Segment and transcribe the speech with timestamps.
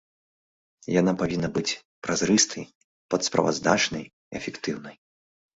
[0.99, 2.63] Яна павінна быць празрыстай,
[3.15, 4.03] падсправаздачнай,
[4.41, 4.95] эфектыўнай.